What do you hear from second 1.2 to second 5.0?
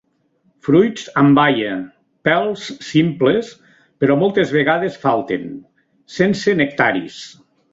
amb baia. Pèls simples, però moltes vegades